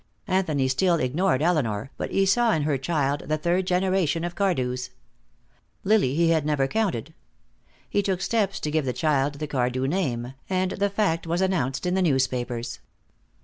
[0.25, 4.89] Anthony still ignored Elinor, but he saw in her child the third generation of Cardews.
[5.83, 7.13] Lily he had never counted.
[7.87, 11.85] He took steps to give the child the Cardew name, and the fact was announced
[11.85, 12.79] in the newspapers.